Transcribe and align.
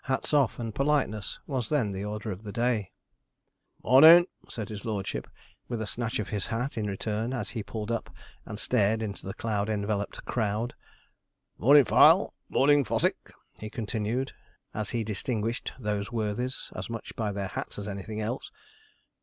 Hats 0.05 0.33
off 0.33 0.57
and 0.57 0.73
politeness 0.73 1.39
was 1.45 1.69
then 1.69 1.91
the 1.91 2.03
order 2.03 2.31
of 2.31 2.41
the 2.41 2.51
day. 2.51 2.89
'Mornin',' 3.83 4.25
said 4.49 4.69
his 4.69 4.83
lordship, 4.83 5.27
with 5.67 5.79
a 5.79 5.85
snatch 5.85 6.17
of 6.17 6.29
his 6.29 6.47
hat 6.47 6.75
in 6.75 6.87
return, 6.87 7.33
as 7.35 7.51
he 7.51 7.61
pulled 7.61 7.91
up 7.91 8.09
and 8.43 8.59
stared 8.59 9.03
into 9.03 9.27
the 9.27 9.35
cloud 9.35 9.69
enveloped 9.69 10.25
crowd; 10.25 10.73
'Mornin', 11.59 11.85
Fyle; 11.85 12.33
mornin', 12.49 12.83
Fossick,' 12.83 13.31
he 13.59 13.69
continued, 13.69 14.33
as 14.73 14.89
he 14.89 15.03
distinguished 15.03 15.71
those 15.77 16.11
worthies, 16.11 16.71
as 16.75 16.89
much 16.89 17.15
by 17.15 17.31
their 17.31 17.49
hats 17.49 17.77
as 17.77 17.87
anything 17.87 18.19
else. 18.19 18.49